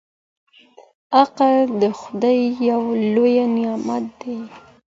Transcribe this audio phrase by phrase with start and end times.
[1.19, 2.81] عقل د خدای يو
[3.13, 4.37] لوی نعمت دی.